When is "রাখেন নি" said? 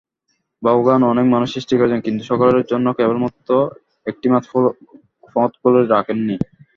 5.87-6.35